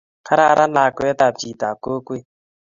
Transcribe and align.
Kararan 0.27 0.71
lakwetab 0.77 1.33
chitap 1.39 1.77
kokwet 1.83 2.25